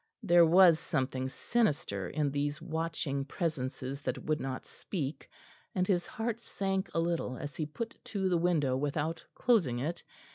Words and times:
There 0.23 0.47
was 0.47 0.79
something 0.79 1.29
sinister 1.29 2.09
in 2.09 2.31
these 2.31 2.59
watching 2.59 3.23
presences 3.23 4.01
that 4.01 4.23
would 4.23 4.39
not 4.39 4.65
speak, 4.65 5.29
and 5.75 5.85
his 5.85 6.07
heart 6.07 6.41
sank 6.41 6.89
a 6.95 6.99
little 6.99 7.37
as 7.37 7.55
he 7.57 7.67
put 7.67 7.95
to 8.05 8.27
the 8.27 8.39
window 8.39 8.75
without 8.75 9.23
closing 9.35 9.77
it. 9.77 10.01